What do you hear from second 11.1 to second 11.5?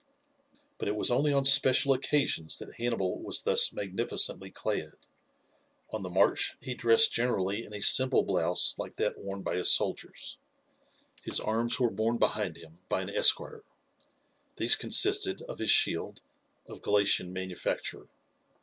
His